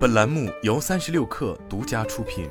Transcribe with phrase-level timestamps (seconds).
[0.00, 2.48] 本栏目由三十六氪独家出品。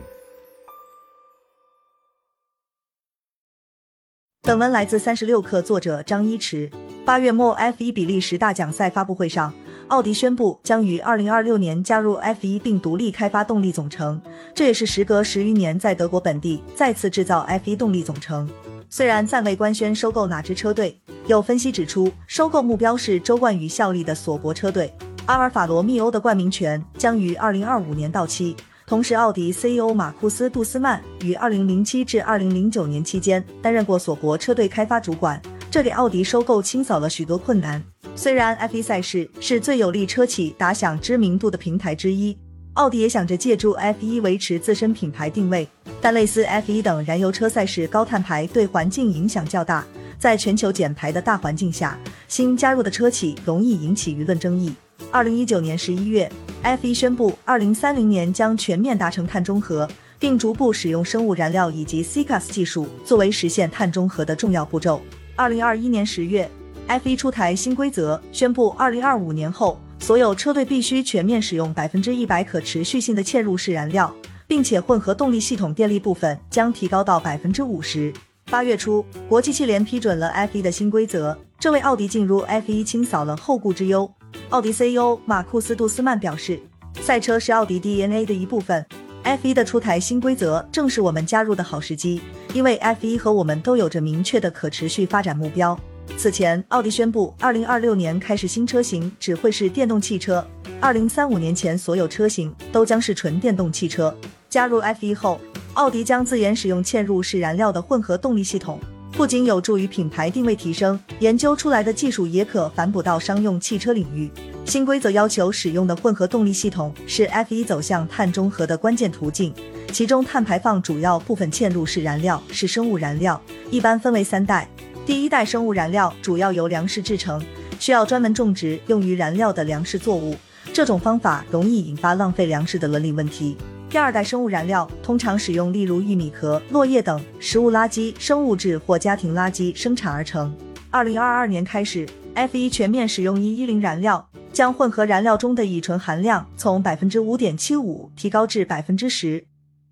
[4.44, 6.70] 本文来自三十六氪，作者张一驰。
[7.04, 9.52] 八月末，F1 比利时大奖赛发布会上，
[9.88, 14.22] 奥迪宣布将于二零二六年加入 F1 并独立开发动力总成，
[14.54, 18.48] 这也是时隔十余年在德国本地再次制造 F1 动力总成。
[18.92, 24.94] 虽然暂未官宣收购哪支车队，有分析指出，收购目标是周冠宇效力的索伯车队。
[25.30, 28.56] 阿尔法罗密欧的冠名权将于二零二五年到期，
[28.88, 37.80] 同时奥迪 CEO 马库斯·杜斯曼于二零零七至二零零九年期间担任过索伯车队开发主管，这给奥迪收购清扫了许多困难。
[38.16, 42.36] 虽然 F1 赛事是最有利车企打响知名度的平台之一，
[42.74, 45.68] 奥迪也想着借助 F1 维持自身品牌定位，
[46.02, 49.86] 但类似 F1 等燃油车赛事高碳排对环境影响较大，
[50.18, 51.96] 在全球减排的大环境下，
[52.28, 54.74] 新加入的车企容易引起舆论争议。
[55.12, 56.32] 二零一九年十一月
[56.64, 65.02] ，F1 宣布，二零三零年将全面达成碳中和，并逐步使用生物燃料以及 CCAS 技术作为实现碳中和的重要步骤。
[65.36, 66.48] 二零二一年十月
[66.88, 74.14] ，F1 出台新规则，宣布二零二五年后，所有车队必须全面使用百分之一百可持续性的嵌入式燃料，
[74.46, 78.14] 并且混合动力系统电力部分将提高到百分之五十。
[78.52, 84.12] 八月初，国际汽联批准了 F1 的新规则，这为奥迪进入 F1 清扫了后顾之忧。
[84.50, 86.60] 奥迪 CEO 马库斯·杜斯曼表示
[87.02, 88.86] ：“赛车是奥迪 DNA 的一部分
[89.24, 92.22] ，F1 的出台新规则正是我们加入的好时机，
[92.54, 95.80] 因为 F1 和我们都有着明确的可持续发展目标。”
[96.18, 100.46] 此前，奥迪宣布，2026年开始新车型只会是电动汽车
[100.82, 104.14] ，2035年前所有车型都将是纯电动汽车。
[104.50, 105.40] 加入 F1 后，
[105.76, 108.80] 奥迪将自研使用嵌入式燃料的混合动力系统。
[109.12, 114.32] 不仅有助于品牌定位提升，研究出来的技术也可反哺到商用汽车领域。
[114.66, 119.54] 新规则要求使用的混合动力系统是 F1 走向碳中和的关键途径，
[119.92, 124.70] 其中碳排放主要部分嵌入式燃料是生物燃料，一般分为三代。
[125.06, 127.44] 第一代生物燃料主要由粮食制成，
[127.80, 130.36] 需要专门种植用于燃料的粮食作物，
[130.72, 133.58] 这种方法容易引发浪费粮食的伦理问题。
[133.90, 140.56] 第二代生物燃料通常使用例如玉米壳、落叶等食物垃圾、生物质或家庭垃圾生产而成。
[140.92, 149.44] 二零二二年开始，F1 全面使用一一零燃料，将混合燃料中的乙醇含量从百分之五点七五提高至百分之十。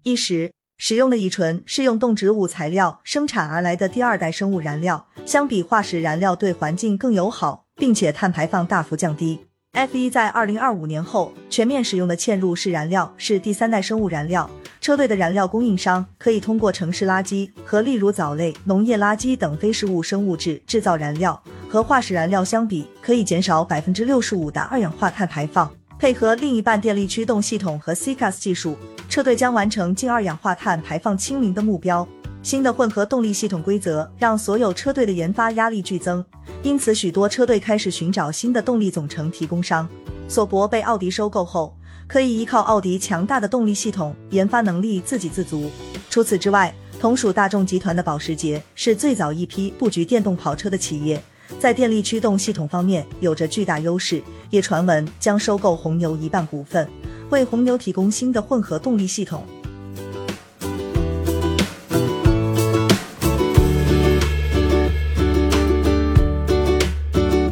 [0.04, 9.47] 一时使用的乙醇是用动植物材料生产而来的第二代生物燃料，相比化石燃料对环境更友好，并且碳排放大幅降低。
[9.78, 14.50] F1 在二零二五年后全面使用的嵌入式燃料是第三代生物燃料。
[14.82, 21.40] 车队的燃料供应商可以通过城市垃圾和例如藻类、农业垃圾等非食物生物质制造燃料，
[21.70, 25.72] 和化石燃料相比，可以减少百分之六十五的二氧化碳排放。
[26.00, 28.76] 配合另一半电力驱动系统和 CCAS 技术，
[29.08, 32.08] 车队将完成净二氧化碳排放清零的目标。
[32.48, 36.24] 新的混合动力系统规则让所有车队的研发压力剧增。
[36.64, 39.86] 因此，许多车队开始寻找新的动力总成提供商。
[40.30, 41.76] 索伯被奥迪收购后，
[42.08, 45.70] 可以依靠奥迪强大的动力系统研发能力自给自足。
[46.10, 51.22] 除此之外，同属大众集团的保时捷是最早一批布局电动跑车的企业，
[51.60, 56.88] 在电力驱动系统方面有着巨大优势，也传闻将收购红牛一半股份，
[57.30, 59.44] 为红牛提供新的混合动力系统。